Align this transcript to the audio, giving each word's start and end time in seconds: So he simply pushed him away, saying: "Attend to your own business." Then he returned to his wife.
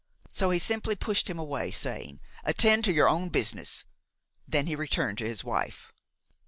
So 0.31 0.49
he 0.49 0.57
simply 0.57 0.95
pushed 0.95 1.29
him 1.29 1.37
away, 1.37 1.69
saying: 1.69 2.21
"Attend 2.43 2.85
to 2.85 2.91
your 2.91 3.07
own 3.07 3.29
business." 3.29 3.83
Then 4.47 4.65
he 4.65 4.75
returned 4.75 5.19
to 5.19 5.27
his 5.29 5.43
wife. 5.43 5.93